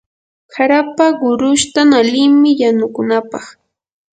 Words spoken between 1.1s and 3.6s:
qurushtan alimi yanukunapaq.